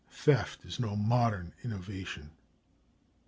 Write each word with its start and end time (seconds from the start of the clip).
Theft 0.09 0.65
is 0.65 0.79
no 0.79 0.95
modern 0.95 1.53
innovation. 1.63 2.31